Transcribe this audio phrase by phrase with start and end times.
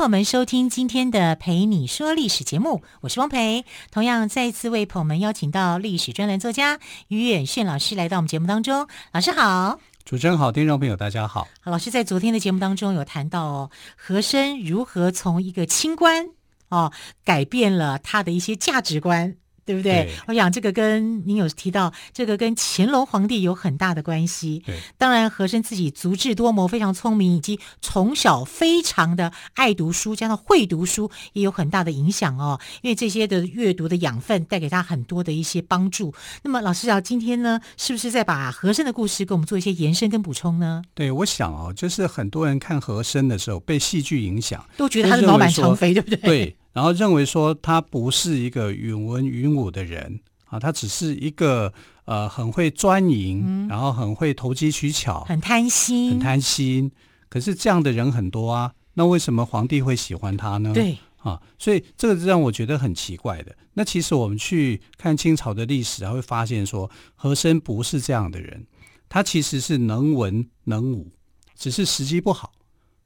[0.00, 3.66] 朋友们收听今天的《陪你说历史》节目，我是汪培。
[3.90, 8.88] 同样再一次为朋友们邀请到历史专栏作家于远炫老师来到我们节目当中。
[9.12, 11.46] 老师好，主持人好，听众朋友大家好。
[11.60, 16.28] 好，老师在昨天的节目当中有谈到哦，和珅如何从一个清官
[16.70, 16.90] 哦，
[17.22, 19.36] 改变了他的一些价值观。
[19.70, 19.92] 对不对？
[20.02, 24.60] 对，我想这个跟您有提到，这个跟乾隆皇帝有很大的关系。
[24.66, 32.58] 对，当然和珅自己足智多谋，非常聪明，以及从小非常的爱读书，加上会读书，也有很大的影响哦。
[32.82, 36.12] 因为这些的阅读的养分带给他很多的一些帮助。
[36.42, 40.82] 那么老师啊，今天呢，是不是再把和珅的故事给我们做一些延伸跟补充呢？
[40.94, 46.16] 对，我想哦，就是很多人看和珅的时候被戏剧影响，都觉得他是老板常飞，对不对？
[46.16, 46.56] 对。
[46.72, 51.72] 然后认为说他不是一个允文允武的人啊，他只是一个
[52.04, 56.90] 呃很会钻营，嗯、然后很会投机取巧，很贪心，很贪心。
[57.28, 60.72] 可是这样的人很多啊，那为什么皇帝会喜欢他呢？
[60.72, 63.54] 对啊，所以这个是让我觉得很奇怪的。
[63.74, 68.66] 那其实我们去看清朝的历史，还会发现说和珅不是这样的人，
[69.08, 71.12] 他其实是能文能武，
[71.54, 72.52] 只是时机不好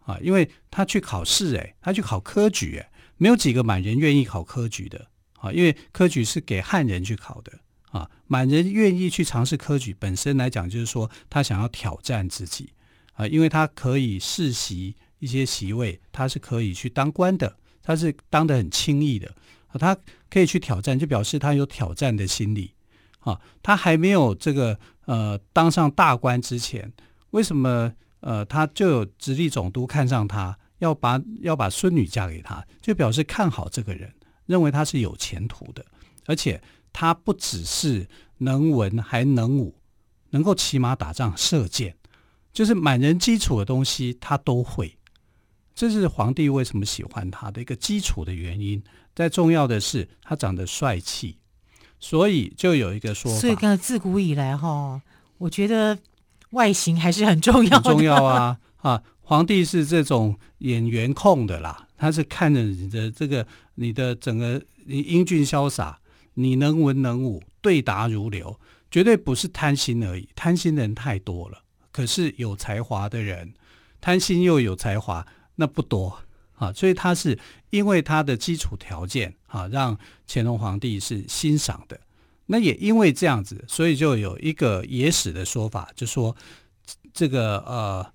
[0.05, 2.91] 啊，因为他去考试，哎，他去考科举，哎。
[3.17, 5.07] 没有几个满人愿意考科举的
[5.39, 7.53] 啊，因为科举是给汉人去考的
[7.91, 8.11] 啊。
[8.27, 12.73] 满人愿意去尝试科举，本身来讲就是说他想要挑战自己
[13.13, 19.33] 啊，因为他可以世袭一些席位，他是可以去当官的，他是当得很轻易的
[19.69, 19.97] 啊，他
[20.29, 22.73] 可以去挑战，就表示他有挑战的心理
[23.21, 23.41] 啊。
[23.63, 26.93] 他还没有这个呃当上大官之前，
[27.31, 30.59] 为什么呃他就有直隶总督看上他？
[30.85, 34.13] 要把要把孙女嫁给他，就表示看好这个人，
[34.45, 35.85] 认为他是有前途的，
[36.27, 36.63] 而且
[36.93, 38.07] 他不只是
[38.39, 39.75] 能文还能武，
[40.31, 41.97] 能够骑马打仗、射箭，
[42.53, 44.97] 就是满人基础的东西他都会。
[45.75, 48.81] 这是皇帝为什么喜欢他的一个基础的原因。
[49.15, 51.39] 再重要的是，他长得帅气，
[51.99, 53.41] 所以就有一个说法。
[53.41, 55.01] 所以，看自古以来哈，
[55.39, 55.99] 我觉得
[56.51, 59.03] 外形还是很重要的，很重要啊啊。
[59.27, 63.47] 皇帝是这种演员控的啦，他是看着你的这个，
[63.77, 65.99] 你的整个你英俊潇洒，
[66.35, 70.29] 你能文能武，对答如流，绝对不是贪心而已。
[70.35, 73.55] 贪心的人太多了，可是有才华的人，
[73.99, 76.19] 贪心又有才华，那不多
[76.57, 76.71] 啊。
[76.71, 77.39] 所以他是
[77.71, 79.99] 因为他的基础条件啊，让
[80.29, 81.99] 乾隆皇帝是欣赏的。
[82.45, 86.37] 那也因为这样子，所以就有一个野史的说法，就说
[87.15, 88.07] 这个呃。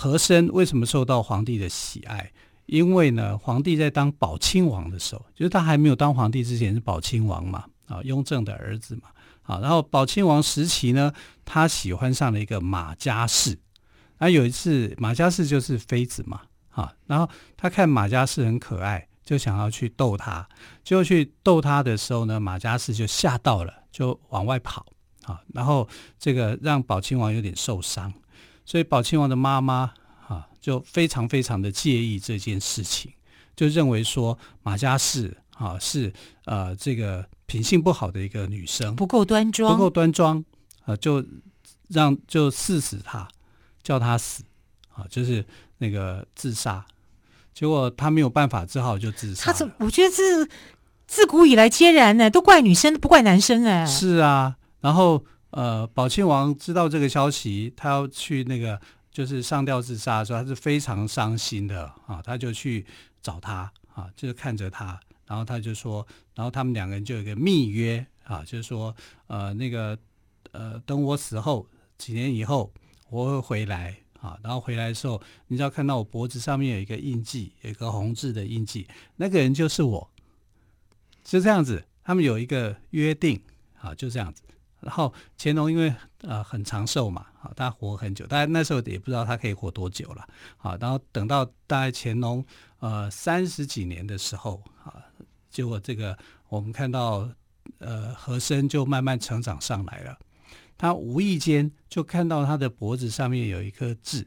[0.00, 2.30] 和珅为什么受到皇帝的喜爱？
[2.66, 9.08] 因为呢，皇帝在当宝亲王的时候，就是他还没有当皇帝之前是宝亲王嘛，啊，雍正的儿子嘛，
[9.42, 11.12] 啊，然后宝亲王时期呢，
[11.44, 13.58] 他喜欢上了一个马家氏，
[14.18, 20.48] 啊，有一次马家氏就是妃子嘛，啊，然后他看马家氏很可爱，就想要去逗她，
[20.84, 24.86] 就去逗她的时候呢，马家氏就吓到了，就往外跑，
[25.24, 25.88] 啊，然后
[26.20, 28.14] 这个让宝亲王有点受伤。
[28.68, 29.94] 所以宝亲王的妈妈
[30.26, 33.10] 啊，就非常非常的介意这件事情，
[33.56, 36.12] 就认为说马家氏啊是
[36.44, 40.44] 呃这个品性不好的一个女生，不够端庄，不够端庄
[40.84, 41.24] 啊，就
[41.88, 43.26] 让就赐死她，
[43.82, 44.44] 叫她死
[44.92, 45.42] 啊，就是
[45.78, 46.84] 那个自杀。
[47.54, 49.46] 结果她没有办法，只好就自杀。
[49.46, 49.72] 他怎么？
[49.78, 50.46] 我觉得这
[51.06, 53.86] 自古以来皆然呢，都怪女生，不怪男生哎。
[53.86, 55.24] 是啊，然后。
[55.50, 58.78] 呃，宝亲王知道这个消息，他要去那个
[59.10, 62.84] 就是上吊自杀的时候，他是非常伤心的啊，他就去
[63.22, 68.94] 找他啊，就是看着他，然后他就说，然后他们两个人就有一个密约啊，就是说，
[69.26, 69.98] 呃，那个
[70.52, 71.66] 呃，等我死后
[71.96, 72.70] 几年以后，
[73.08, 78.86] 我会回来啊，然后回来的时候，你只要看到我脖子上面有一个印记，有一个红字的印记，
[79.16, 80.10] 那个人就是我，
[81.24, 83.40] 就这样子，他们有一个约定
[83.80, 84.42] 啊，就这样子。
[84.80, 85.92] 然后乾隆因为
[86.22, 90.26] 呃很长寿嘛，啊，他活很久，但那时候也不知道他可以活多久了，
[90.58, 92.44] 啊，然后等到大概乾隆
[92.78, 94.94] 呃三十几年的时候，啊，
[95.50, 96.16] 结果这个
[96.48, 97.28] 我们看到
[97.78, 100.18] 呃和珅就慢慢成长上来了，
[100.76, 104.26] 他无意间就看到他的脖子上面有一颗痣，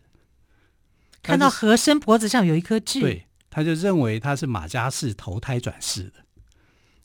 [1.24, 6.14] 看到和珅脖子上有一颗痣，对，他就认为他是马家氏投胎转世的。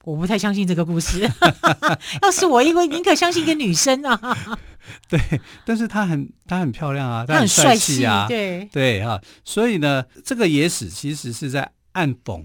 [0.07, 1.29] 我不太相信这个故事。
[2.23, 4.59] 要是我，因为宁可相信一个女生啊。
[5.11, 5.21] 对，
[5.65, 12.41] 但是她很她很漂亮啊，她很帅气啊，对对啊，所以呢，这个野史其实是在暗讽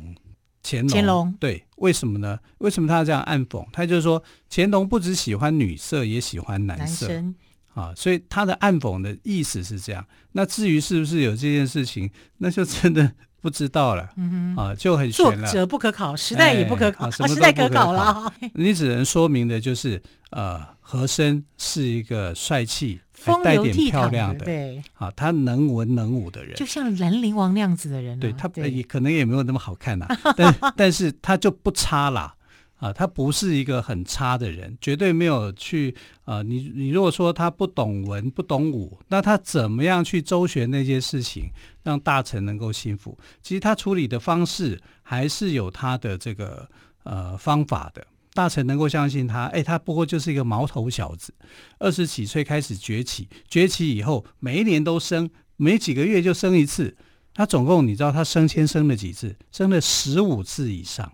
[0.64, 0.90] 乾隆。
[0.90, 2.40] 乾隆对，为什么呢？
[2.58, 3.64] 为什么他要这样暗讽？
[3.72, 7.36] 他就是说，乾隆不只喜欢女色，也喜欢男色男
[7.76, 10.04] 啊，所以他的暗讽的意思是这样。
[10.32, 12.10] 那至于是不是有这件事情，
[12.40, 13.14] 那就真的。
[13.42, 15.48] 不知道了，嗯哼，啊，就很悬了。
[15.48, 18.32] 作者不可考，时代也不可考，哎、啊，时代可考了。
[18.54, 28.22] 你只能说明的就是，呃，和珅是一个帅气、风流倜傥漂亮的，对，啊，他能文能武的人，就像兰陵王那样子的人、啊。
[28.22, 32.36] 对他也可能也没有那么好看呐、啊， 但但是他就不差啦。
[32.82, 36.42] 啊，他不是一个很差的人，绝对没有去啊。
[36.42, 41.52] 你你如果说他不懂文不懂武，那他怎么样去周旋那些事情，
[41.84, 43.16] 让大臣能够信服？
[43.44, 46.68] 其实他处理的方式还是有他的这个
[47.04, 49.46] 呃方法的，大臣能够相信他。
[49.46, 51.32] 哎，他不过就是一个毛头小子，
[51.78, 56.98] 二十几岁开始崛起，崛起以后每一年都升，每几个月就升一次。
[57.36, 59.36] 他总共你知道他升迁升了几次？
[59.52, 61.14] 升了十五次以上。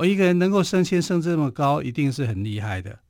[0.00, 3.00] 我一个人能够升迁升这么高，一定是很厉害的。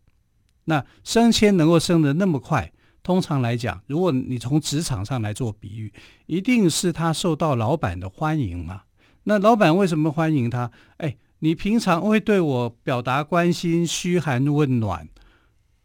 [0.65, 5.93] 那升迁能够升得那么快，通常来讲，如果你从职场上来做比喻，
[6.27, 8.83] 一定是他受到老板的欢迎嘛。
[9.23, 10.73] 那老板为什么欢迎他？
[10.97, 15.09] 哎，你平常会对我表达关心、嘘寒问暖，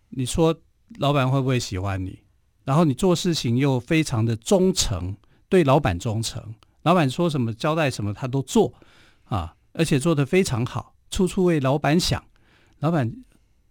[0.10, 0.60] 你说
[0.98, 2.24] 老板会不会喜欢你？
[2.64, 5.16] 然后你做事情又非常的忠诚，
[5.48, 8.74] 对老板忠诚，老板说什么、交代什么他都做
[9.26, 9.54] 啊。
[9.78, 12.24] 而且做得非常好，处处为老板想。
[12.80, 13.10] 老板，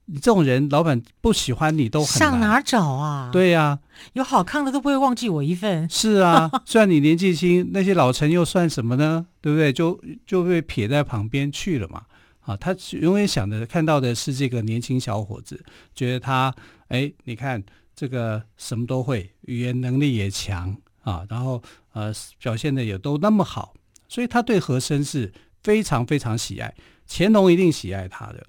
[0.07, 2.09] 你这种人，老板不喜欢你都很。
[2.19, 3.31] 上哪找啊？
[3.33, 3.79] 对呀、啊，
[4.15, 5.89] 有好看的都不会忘记我一份。
[5.89, 9.27] 是啊， 虽然你年纪轻，那些老臣又算什么呢？
[9.41, 9.73] 对不对？
[9.73, 12.03] 就就被撇在旁边去了嘛。
[12.41, 15.63] 啊，他永远想的看到的是这个年轻小伙子，
[15.95, 16.55] 觉得他
[16.89, 17.63] 哎，你看
[17.95, 23.75] 这个什么都会，语言能力也强啊，然后呃表现的也都那么好，
[24.09, 25.33] 所以他对和珅是。
[25.65, 26.75] 非常非常喜爱，
[27.09, 28.47] 乾隆一定喜爱他的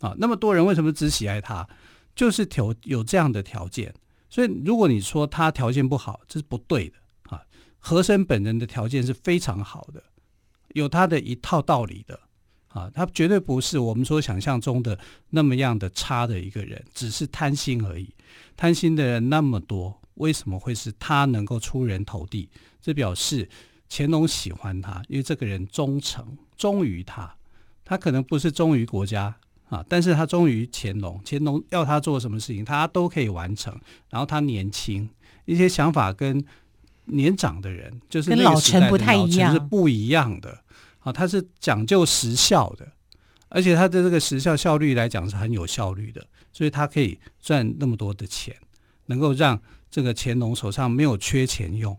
[0.00, 0.14] 啊！
[0.18, 1.68] 那么多人为什么只喜爱他？
[2.14, 3.94] 就是条有这样的条件。
[4.28, 6.96] 所以如果你说他条件不好，这是不对的
[7.30, 7.42] 啊！
[7.78, 10.02] 和珅本人的条件是非常好的，
[10.74, 12.18] 有他的一套道理的
[12.68, 12.90] 啊！
[12.94, 14.98] 他绝对不是我们所想象中的
[15.30, 18.14] 那么样的差的一个人，只是贪心而已。
[18.56, 22.48] 贪心的人那么多，为什么会是他能够出人头地？
[22.80, 23.48] 这表示。
[23.88, 27.35] 乾隆喜欢他，因为这个人忠诚，忠于他。
[27.86, 29.32] 他可能不是忠于国家
[29.68, 31.20] 啊，但是他忠于乾隆。
[31.24, 33.72] 乾隆要他做什么事情，他都可以完成。
[34.10, 35.08] 然后他年轻，
[35.44, 36.44] 一些想法跟
[37.04, 40.58] 年长的人，就是那个时代的老臣不太一样，是不一样的。
[40.98, 42.88] 啊，他是讲究时效的，
[43.48, 48.56] 而且他的这个时效效率来讲是很有效率的，所以他可以赚那么多的钱，
[49.06, 51.96] 能够让这个乾隆手上没有缺钱用。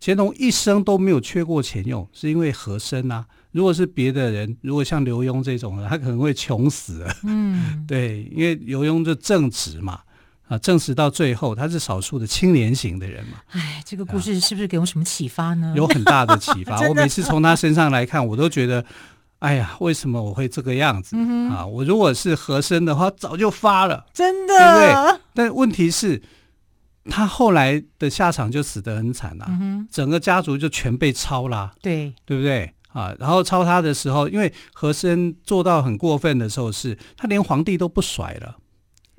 [0.00, 3.26] 乾隆一生都没有缺过钱用，是因为和珅啊。
[3.58, 7.12] 如果是别的人，如果像刘墉这种的，他可能会穷死了。
[7.24, 9.98] 嗯， 对，因为刘墉就正直嘛，
[10.46, 13.38] 啊，正直到最后，他是少数的清廉型的人嘛。
[13.50, 15.74] 哎，这个故事是不是给我什么启发呢？
[15.76, 16.80] 有很大的启发。
[16.86, 18.84] 我每次从他身上来看，我都觉得，
[19.40, 21.16] 哎呀，为什么我会这个样子？
[21.18, 25.20] 嗯、啊，我如果是和珅的话，早就发了，真的，对不对？
[25.34, 26.22] 但问题是。
[27.10, 33.14] 他后来的下场就死得很惨了，嗯，整个家族就全被抄了，对，对不对啊？
[33.18, 38.56] 然后抄他的时候，因为和珅做到很过分的时候是，是他连皇帝都不甩了。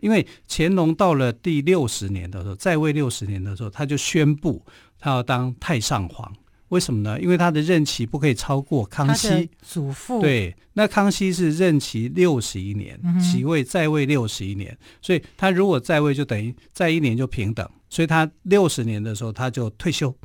[0.01, 4.65] 因为乾隆到了第六十年的时候，在位六十年的时候，他就宣布
[4.97, 6.33] 他要当太上皇。
[6.69, 7.19] 为什么呢？
[7.19, 10.21] 因为他的任期不可以超过康熙祖父。
[10.21, 17.67] 对，那康熙是任期六十一年，即位在位六十一年，所以他如果在位就等于在一年就平等。
[17.89, 20.15] 所以他六十年的时候他就退休，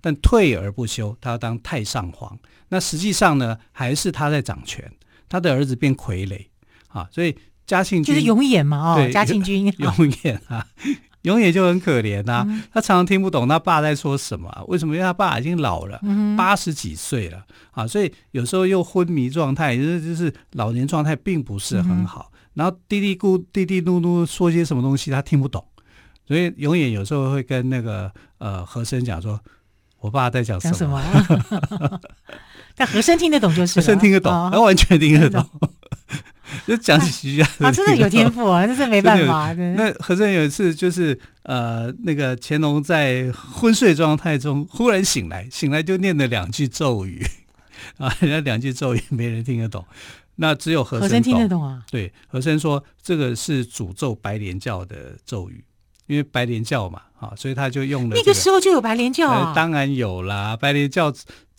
[0.00, 2.36] 但退而不休，他要当太上皇。
[2.74, 4.90] 那实际上呢，还是他在掌权，
[5.28, 6.46] 他的儿子变傀儡
[6.88, 7.08] 啊。
[7.12, 10.66] 所以嘉庆君就是永远嘛，哦，嘉庆君 永远啊，
[11.22, 12.64] 永远就很可怜呐、啊嗯。
[12.72, 14.96] 他常常听不懂他爸在说什么、啊，为什么？
[14.96, 16.00] 因为他爸已经老了，
[16.36, 22.32] 八、嗯、十几岁了啊，所以有时候又昏迷状态，就是就是老年状态并不是很好。
[22.32, 25.64] 嗯、然后嘀嘀咕嘀嘀噜噜说些什么东西，他听不懂。
[26.26, 29.38] 所以永远有时候会跟那个呃和珅讲说，
[30.00, 30.74] 我爸在讲什么？
[30.74, 32.00] 什么啊、
[32.76, 33.80] 但和珅听得懂就是。
[33.80, 35.44] 和珅听得懂，他、哦、完全听得懂。
[36.66, 39.52] 就讲几句啊，啊，真的有天赋啊，这是没办法。
[39.52, 47.26] 那和珅有一次就是呃，那个乾隆在昏睡状态中忽然醒来，醒来就念了两句咒语
[47.98, 49.84] 啊，人家两句咒语没人听得懂。
[50.36, 51.82] 那只有和珅和珅听得懂啊。
[51.90, 55.64] 对，和珅说这个是诅咒白莲教的咒语，
[56.06, 58.20] 因为白莲教嘛，啊，所以他就用了、这个。
[58.20, 59.48] 那个时候就有白莲教啊？
[59.48, 61.12] 呃、当然有啦，白莲教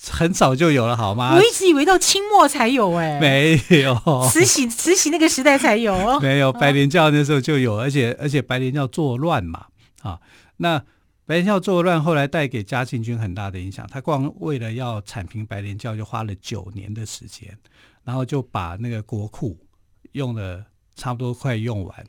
[0.09, 1.35] 很早就有了，好吗？
[1.35, 9.65] 我一直以为到清末才有、欸，哎， 没有，慈禧慈禧那个时代才有， 没有白莲教那时候就有，而且而且白莲教作乱嘛，
[10.01, 10.19] 啊，
[10.57, 10.81] 那。
[11.27, 13.83] 白莲教作乱，后来带给嘉庆君很大的影响。
[13.89, 17.49] 他光为了要铲平白莲教，就花了九年的时间，
[18.03, 19.57] 然后就把那个国库
[20.11, 20.63] 用了
[20.95, 22.05] 差不多快用完。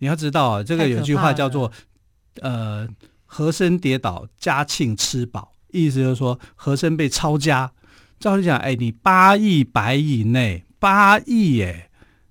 [0.00, 1.72] 你要知道啊，这个有句话叫做
[2.42, 2.88] “呃，
[3.24, 7.72] 和珅跌倒，嘉庆吃饱”，意思就是说和珅被抄家。
[8.18, 10.60] 照理讲，哎，你八亿白银呢？
[10.78, 11.90] 八亿耶，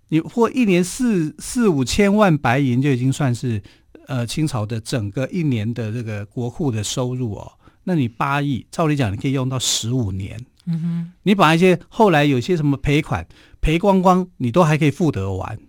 [0.10, 3.64] 你或一年四四五千万白银就已经算是。
[4.08, 7.52] 呃，清朝的整个一年的这个国库的收入哦，
[7.84, 10.36] 那你八亿，照理讲你可以用到十五年。
[10.66, 13.28] 嗯哼，你把一些后来有些什么赔款
[13.62, 15.60] 赔光光，你都还可以付得完。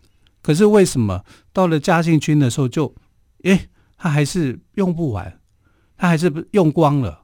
[0.43, 2.95] 可是为什么到了嘉庆君的时候就，
[3.45, 5.39] 诶，他还是用不完，
[5.97, 7.23] 他还是用光了。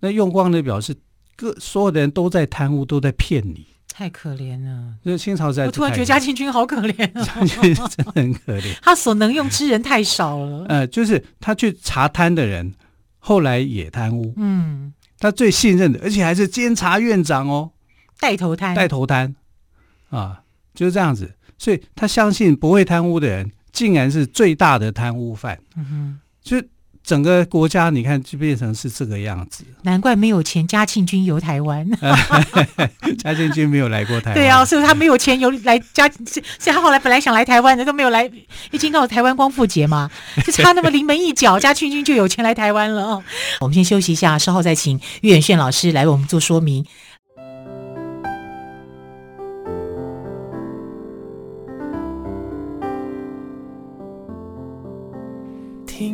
[0.00, 0.94] 那用光的表示
[1.34, 3.66] 各所有的人都在贪污，都在骗你。
[3.88, 5.66] 太可怜了，这清朝在。
[5.66, 8.74] 我突然觉得嘉庆君好可怜啊，嘉庆君真的很可怜。
[8.82, 10.66] 他所能用之人太少了。
[10.68, 12.74] 呃，就是他去查贪的人，
[13.18, 14.34] 后来也贪污。
[14.36, 17.70] 嗯，他最信任的，而且还是监察院长哦，
[18.18, 19.36] 带头贪，带头贪
[20.10, 20.42] 啊，
[20.74, 21.32] 就是这样子。
[21.64, 25.58] 所以他相信不会贪污的人，竟然是最大的贪污犯。
[25.76, 26.62] 嗯哼，就。
[27.04, 29.62] 整个国家，你看就变成是这个样子。
[29.82, 31.86] 难怪没有钱，嘉庆君游台湾。
[33.22, 34.34] 嘉庆君没有来过台湾。
[34.34, 36.08] 对啊，所以他没有钱游来嘉。
[36.08, 38.24] 所以他后来本来想来台湾的都没有来，
[38.70, 40.10] 已经到台湾光复节嘛，
[40.46, 43.22] 就差那么临门一脚，嘉庆君就有钱来台湾了哦。
[43.60, 46.86] 我们先休息一下，稍后再请岳远炫老师来为我们做说明。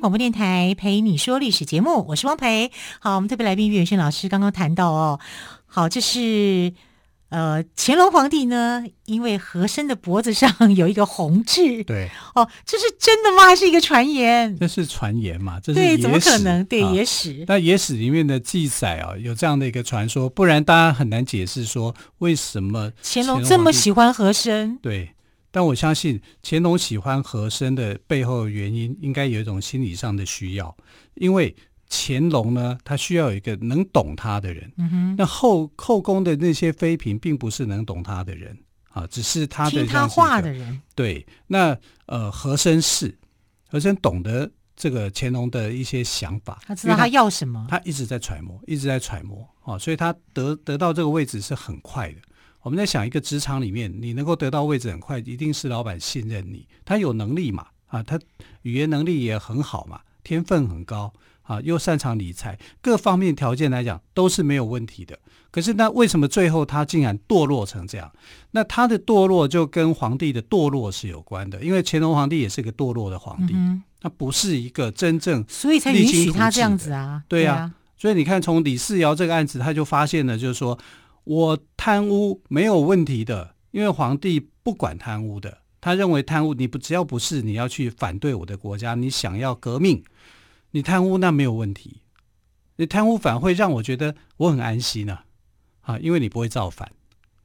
[0.00, 2.70] 广播电台陪你说历史节目，我是汪培。
[3.00, 5.18] 好，我们特别来宾岳远轩老师刚刚谈到哦，
[5.66, 6.72] 好，这是
[7.30, 13.44] 呃乾隆皇帝呢，因为和珅的脖子上 有一个红痣，对，哦，这是真的吗？
[13.46, 14.56] 还是一个传言？
[14.58, 15.58] 这是传言嘛？
[15.58, 16.64] 这是对，怎么可能？
[16.66, 17.44] 对，啊、野史。
[17.48, 24.78] 那野史里面的记载啊，有这样的一个传说，不然大家很难解释说为什么乾隆这么喜欢和珅？
[24.80, 25.14] 对。
[25.58, 30.76] 但我相信乾隆喜欢和珅的背后的原因，应该有一种心理上的需要，
[31.14, 31.52] 因为
[31.90, 34.72] 乾隆呢，他需要有一个能懂他的人。
[34.76, 35.16] 嗯哼。
[35.18, 38.56] 那后后宫的那些妃嫔，并不是能懂他的人
[38.90, 40.80] 啊，只是他的听他话的人。
[40.94, 43.18] 对，那呃，和珅是
[43.68, 52.20] 和珅懂得这个乾隆的一些想法，他知道他要什么，他一直在揣摩，一直在揣摩啊，所以他得得到这个位置是很快的。
[52.68, 57.68] 我们在想一个职场里面，你能够得到位置很快，一定是老板信任你，他有能力嘛？
[57.86, 58.20] 啊，他
[58.60, 61.10] 语言能力也很好嘛，天分很高
[61.44, 65.18] 啊，又擅长理财，各方面条件来讲都是没有问题的。
[65.50, 68.12] 可是那为什么最后他竟然堕落成这样？
[68.50, 77.22] 那他的堕落就跟皇帝的堕落是有关的，因为乾隆皇帝也是个堕落的皇帝，嗯、他不是一个真正，所以才允许他这样子啊。
[77.28, 80.78] 对呀、啊，对啊、所以你看，从李世尧这个案子，他就发现了，就是说。
[81.28, 90.02] 我贪污没有问题的，因为皇帝不管贪污的，他认为贪污你不只要不是你要去反对我的国家，你想要革命，
[90.70, 92.00] 你贪污那没有问题，
[92.76, 95.18] 你贪污反会让我觉得我很安心呢，
[95.82, 96.90] 啊，因为你不会造反。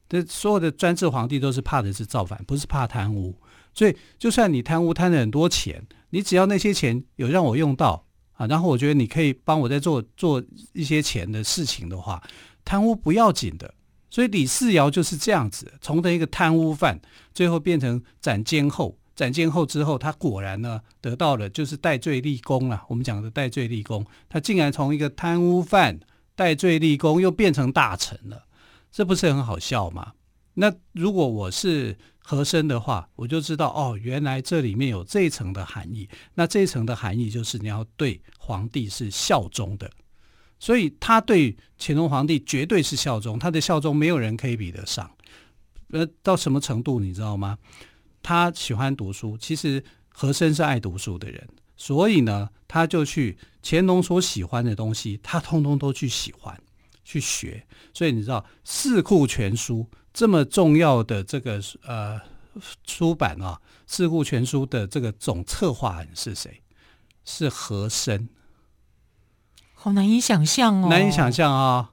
[0.08, 3.36] 这所有的专制皇帝都是怕的是造反，不是怕贪污。
[3.74, 12.22] 所以就算你贪污贪了很多钱，你只要那些钱有让我用到啊，然后我觉得你可以帮我在做做一些钱的事情的话。
[12.66, 13.74] 贪污不要紧的，
[14.10, 16.98] 所以李世尧就是这样子，从的一个贪污犯，
[17.34, 22.82] 最后变成斩监候，斩监候之后，他果然呢得到了就是戴罪立功了。
[22.88, 26.00] 我们讲的戴罪立功，他竟然从一个贪污犯
[26.36, 28.46] 戴罪立功，又变成大臣了，
[28.90, 30.14] 这不是很好笑吗？
[30.54, 36.08] 那如果我是和珅的话，我就知道哦，原来这里面有这一层的含义。
[36.34, 39.92] 那这一层的含义就是你要对皇帝是效忠的，
[40.58, 45.12] 所以他对乾隆皇帝绝对是效忠，他的效忠没有人可以比得上。
[45.90, 47.58] 呃，到什么程度你知道吗？
[48.22, 56.58] 他喜欢读书，其实和珅是爱读书的人，所以呢，他就去乾隆所喜欢的东西，他通通都去喜欢
[57.04, 57.68] 去学。
[57.94, 59.86] 所以你知道《四库全书》。
[60.14, 62.22] 这么重要的这个呃
[62.84, 66.62] 出版啊，《四库全书》的这个总策划人是谁？
[67.26, 68.30] 是和珅。
[69.74, 71.92] 好难以想象哦，难以想象啊！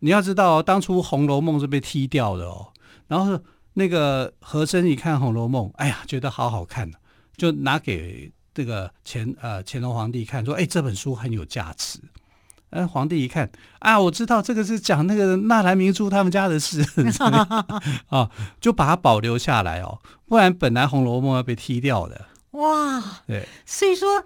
[0.00, 2.72] 你要知道哦，当初《红楼梦》是被踢掉的哦。
[3.06, 3.40] 然后
[3.74, 6.90] 那个和珅一看《红楼梦》，哎呀，觉得好好看，
[7.36, 12.00] 就拿给这个乾呃乾隆皇帝看，说：“哎，这本书很有价值。”
[12.70, 16.84] 哎，皇帝一看啊，我知道这个是讲那个纳兰明珠他们家的事
[18.08, 18.28] 啊，
[18.60, 22.26] 就把它保留下来哦，不然本来《红楼梦》要被踢掉的。
[22.52, 24.24] 哇，对，所以说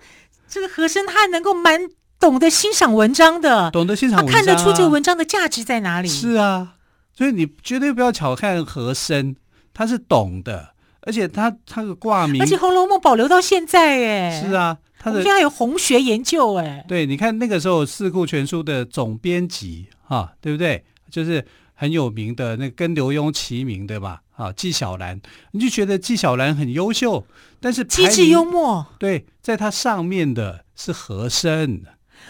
[0.48, 6.08] 这个和珅他能够蛮懂得欣赏文章的，懂得欣赏文章，啊，他看得出这个文章的价值在哪里。
[6.08, 6.74] 是啊，
[7.16, 9.36] 所以你绝对不要小看和珅，
[9.74, 10.70] 他是懂的，
[11.02, 14.78] 而且他他的挂名，而且《红楼梦》保留到现在，哎，是啊。
[15.02, 20.84] 他的现在有红学研究哎，对，你看那个时候《四库全书》的总编辑哈，对不对？
[21.10, 21.44] 就是
[21.74, 27.26] 很有名的那跟刘墉齐名的吧，啊，纪晓岚，你就觉得纪晓岚很优秀，
[27.60, 31.82] 但是机智幽默，对，在他上面的是和珅，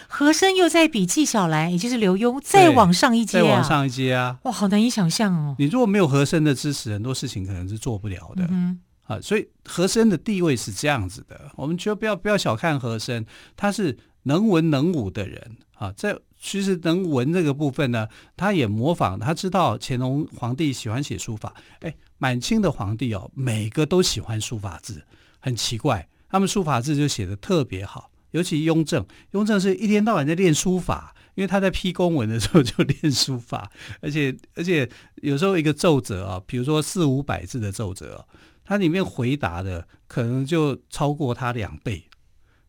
[0.09, 4.39] 和珅又在比纪晓岚，也就是刘墉再往上一阶，再往上一阶啊！
[4.45, 5.55] 哇，好难以想象哦。
[5.59, 8.47] 你如果没有和珅的支持，很多事情可能是做不了的。
[8.51, 15.93] 嗯啊，所以和珅的地位是这样子的，我们就不要不要小看和珅，他是能文能武的人啊。
[15.97, 25.03] 在其实能文这个部分呢，他也模仿，他知道乾隆皇帝喜欢写书法，哎，满清的皇帝哦，每个都喜欢书法字，
[25.41, 38.25] 很奇怪，他们书法字就写得特别好，尤其雍正，雍正是一天到晚在练书法，因为他在批公文的时候就练书法，而且而且有时候一个奏折啊，比如说四五百字的奏折。
[38.65, 42.05] 他里面回答的可能就超过他两倍，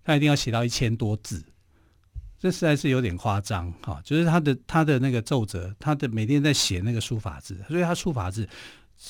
[0.03, 1.43] 他一定要写到一千多字，
[2.39, 4.01] 这实在是有点夸张哈。
[4.03, 8.47] 就是他的他的那个奏折，他的每天在写那个书法字，所以他书法字，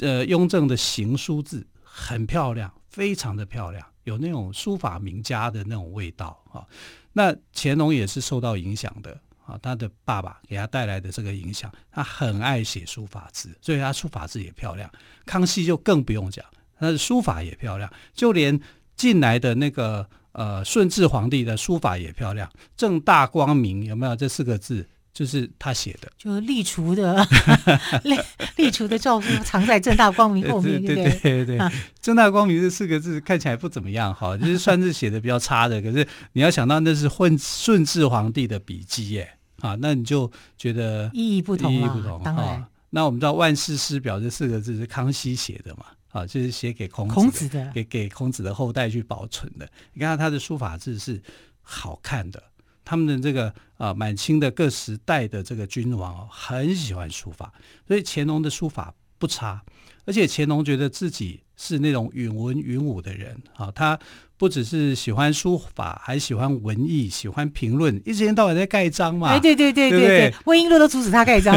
[0.02, 6.68] 呃，雍正的行书字很漂亮，非常的漂亮，有那种书法名家的那种味道哈。
[7.14, 14.92] 那乾隆也是受到影响的啊，他的爸爸给他带来的这个影响，他很爱写书法字，所以他书法字也漂亮。
[15.26, 16.46] 康熙就更不用讲。
[16.84, 18.60] 他的书法也漂亮，就连
[18.96, 22.50] 进来的那个呃顺治皇帝的书法也漂亮。
[22.76, 24.88] 正大光明有没有这四个字？
[25.14, 27.24] 就是他写的，就立储的
[28.04, 28.18] 立
[28.56, 31.72] 立储的诏书藏在正大光明后面，对对对对对。
[32.02, 35.80] 正大光明这四个字看起来不怎么样哈，就是算是写的比较差的。
[35.84, 42.20] 可是你要想到那是混顺治皇帝的笔记耶，啊，那你就觉得意义不同，意义不同。
[42.24, 45.86] 当然，那我们知道万世师表这四个字是康熙写的嘛？
[46.14, 49.68] 啊，就是写给孔子，孔子的，给给孔子的后代去保存的。
[49.94, 51.22] 你看他的书法字是
[51.62, 52.42] 好看的，
[52.86, 57.52] 他们的这个啊，满清的各时代的这个君王哦，很喜欢书法，
[57.86, 59.62] 所以乾隆的书法不差，
[60.06, 64.00] 而且乾隆觉得自己是那种允文允武的人啊，他。
[64.36, 69.30] 不只是喜欢书法，还喜欢文艺，喜欢评论，一天到晚在盖章嘛。
[69.30, 71.56] 哎，对对对对对，温瓔珞都阻止他盖章，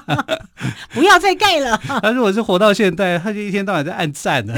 [0.92, 1.76] 不要再盖了。
[2.02, 4.54] 他如果是活到现在，他就一天到晚在按赞呢。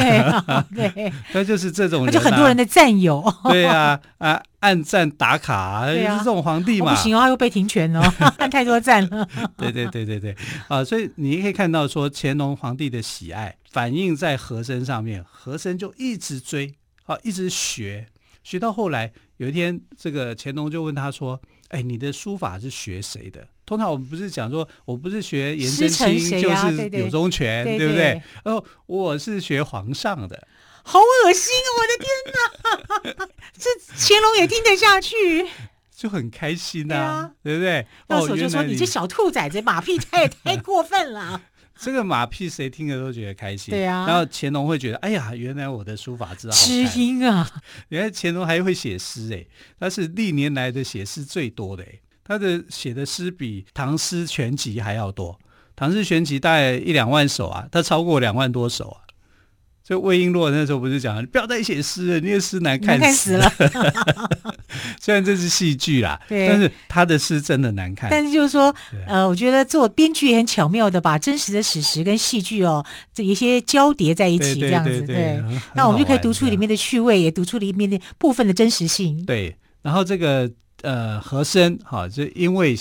[0.75, 3.23] 对， 对，他就是这种人，啊，他就很多人的战友。
[3.45, 6.95] 对，啊，啊，按赞打卡，就是这种皇帝嘛。
[6.95, 8.03] 不行哦，他又被停权哦，
[8.39, 9.29] 按太多赞了。
[9.57, 10.37] 对对对对对，
[10.69, 16.75] 啊，所以你可以看到说，乾隆皇帝的喜爱反映在和珅上面，和珅就一直追。
[17.07, 18.07] 啊，一直学，
[18.43, 21.39] 学到后来，有一天，这个乾隆就问他说
[21.75, 23.45] ：“哎，你的书法是学谁的？
[23.67, 28.23] 通常我们不是讲说，我不是学颜真卿，就是柳宗权，对，不对？
[28.45, 30.47] 哦，我是学皇上的，
[30.85, 31.71] 好恶心哦！
[31.81, 33.27] 我的天哪，
[33.59, 35.49] 这乾隆也听得下去，
[35.97, 37.87] 就很开心呐、啊，对，啊、对不对？
[38.07, 41.43] 到时候就说你，你这小兔崽子，马屁太太过分了。”
[41.77, 44.07] 这个马屁谁听了都觉得开心，对啊。
[44.07, 47.49] 然后乾隆会觉得，哎呀，原来我的书法字好知音啊！
[47.89, 49.45] 原来乾隆还会写诗哎，
[49.79, 55.35] 他是历年来的写诗最多的哎，他的写的诗比《唐诗全集》还要多，
[55.77, 59.04] 《唐诗全集》大概一两万首啊，他超过两万多首啊。
[59.87, 63.53] 所以魏璎珞那时候不是讲，你不要再写诗了，那些诗难看死了。
[64.99, 68.09] 虽然这是戏剧啦， 但是他的诗真的难看。
[68.11, 68.75] 但是就是说，
[69.07, 79.23] 呃，我觉得做编剧也很巧妙的把真实的史实跟戏剧哦，这一些交叠在一起，这样子，对对对对很那我们就可以读出里面的趣味，也读出里面的部分的真实性。
[79.27, 82.75] 对，然后这个呃和珅哈，就因为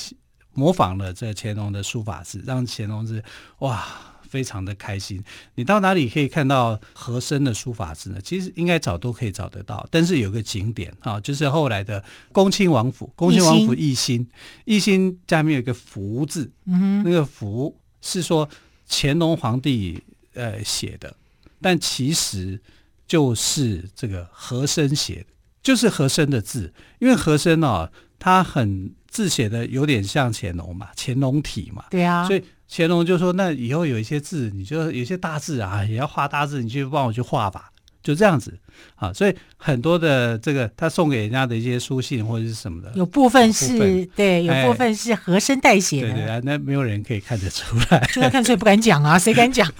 [0.53, 3.21] 模仿了这乾隆的书法字，让乾隆是
[3.59, 3.85] 哇。
[4.34, 5.24] 非常的开心。
[5.54, 8.19] 你到哪里可以看到和珅的书法字呢？
[8.19, 9.88] 其实应该找都可以找得到。
[9.91, 14.28] 但是有个景点啊，就是后来的恭亲王府，恭亲王府奕欣，
[14.65, 18.50] 奕欣下面有一个福字，嗯，那个福是说
[18.89, 20.02] 乾隆皇帝
[20.34, 21.15] 呃写的，
[21.62, 22.60] 但其实
[23.06, 25.28] 就是这个和珅写的，
[25.62, 26.74] 就是和珅的字。
[26.98, 32.43] 因为和珅啊，他很字写的有点像乾隆嘛，乾隆体嘛，对啊，所以。
[32.75, 37.69] 乾隆就说：“那以后有一些字，你就有些大字啊，也要画大字，你去帮我去画吧。”
[38.03, 38.59] 就这样子
[38.95, 49.71] 啊，所以很多的这个他送给人家的一些书信或者是什么的，有部分是对，有部分是和珅代写的，对对啊，那没有人可以看得出来，就算看出来不敢讲啊， 谁敢讲？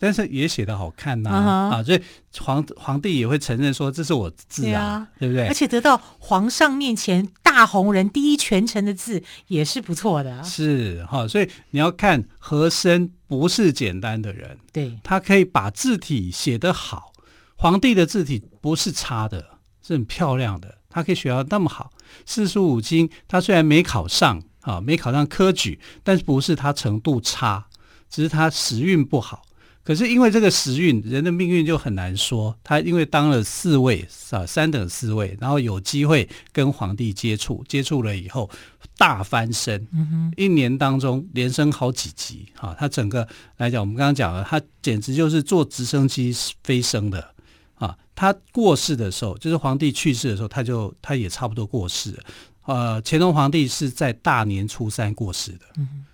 [0.00, 2.00] 但是也写的好看呐啊，所以
[2.40, 5.46] 皇皇帝也会承认说这是我字啊，对啊，对不对？
[5.46, 17.12] 而且得到皇上面前大红人第一权臣的字也是不错的，是哈，所以你要看和珅不是简单的人，对，他可以把字体写得好。
[17.60, 19.44] 皇帝的字体不是差的，
[19.82, 20.78] 是很漂亮的。
[20.88, 21.90] 他可以学到那么好，
[22.24, 27.66] 四书五经，他虽然没考上啊，没考上科举，但是不是他程度差，
[28.08, 29.42] 只是他时运不好。
[29.82, 32.56] 可是因为这个时运，人的命运就很难说。
[32.62, 38.48] 他因为当了四位啊，三等四位，然后有机会跟皇帝接触，接触了以后
[38.96, 39.84] 大翻身。
[39.92, 42.72] 嗯哼，一年当中连升好几级啊。
[42.78, 47.34] 他整个来讲，我们刚刚讲了，他简直就是坐直升机飞升的。
[47.78, 52.24] 啊，他过世的时候，就是皇帝去世的时候，他就他也差不多过世了。
[52.64, 56.04] 呃，乾隆皇帝是在大年初三过世的，嗯、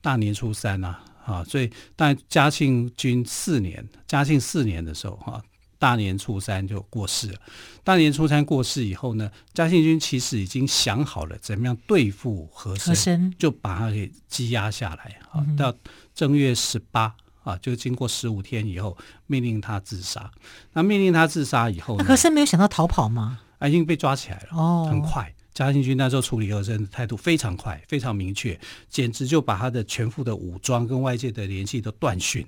[0.00, 0.88] 大年初三呐、
[1.24, 5.42] 啊，啊，所以但嘉庆君四年，嘉庆四年的时候，哈、啊，
[5.78, 7.38] 大年初三就过世了。
[7.82, 15.74] 大年初三过世以后呢，嘉庆君其实已经想好了怎么样对付和珅，就把他给羁押下来，啊，嗯、到
[16.14, 17.14] 正月十八。
[17.46, 20.28] 啊，就经过十五天以后，命令他自杀。
[20.72, 23.38] 那命令他自杀以后那可是没有想到逃跑吗？
[23.60, 24.48] 啊，已经被抓起来了。
[24.50, 32.44] 哦，很快，嘉庆君那时候处理和珅的态度非常快，非常明确，简直就把他的全副的武装跟外界的联系都断讯。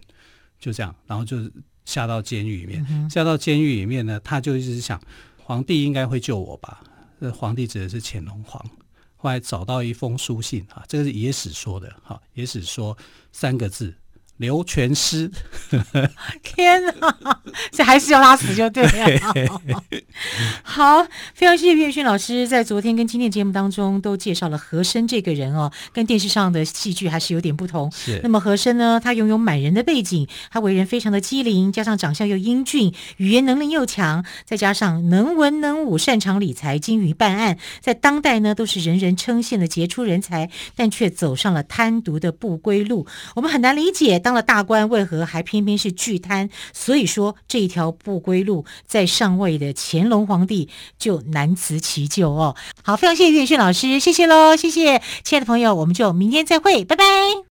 [0.59, 1.39] 就这样，然后就
[1.85, 2.85] 下到监狱里面。
[2.91, 5.01] 嗯、下到监狱里面呢，他就一直想，
[5.37, 6.83] 皇帝应该会救我吧？
[7.21, 8.61] 这皇帝指的是乾隆皇。
[9.17, 12.97] 后来找到一封书信啊，这个是野史说的哈，野史说
[13.31, 13.95] 三个字。
[14.39, 15.31] 留全师，
[16.43, 16.93] 天哪！
[17.73, 19.33] 这还是要他死就对了。
[19.35, 19.49] 对
[20.63, 27.91] 好，非常谢谢岳轩老师在昨天跟今天节目当中都介绍了和珅这个人哦，跟电视上的戏剧还是有点不同。
[27.93, 28.21] 是。
[28.23, 43.07] 那么和珅呢，他拥有满人的背景，他为人非常的机灵，加上长相又英俊，语言能力又强，再加上能文能武，擅长理财，精于办案，在当代呢都是人人称羡的杰出人才，但却走上了贪渎的不归路。
[43.35, 44.21] 我们很难理解。
[44.29, 46.51] 当了大官，为何还偏偏是巨贪？
[46.75, 52.55] 所以说，这一条不归路，在上位的乾隆皇帝就难辞其咎哦。
[52.83, 57.48] 好，非常谢谢岳迅老师，谢谢喽，谢谢，亲爱的朋友，我们就明天再会，拜拜。